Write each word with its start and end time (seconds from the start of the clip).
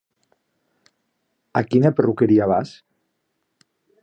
A 1.61 1.63
quina 1.67 1.93
perruqueria 2.01 2.49
vas? 2.53 2.73